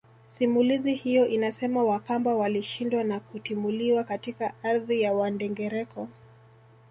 [0.25, 6.07] Simulizi hiyo inasema Wakamba walishindwa na kutimuliwa katika ardhi ya Wandengereko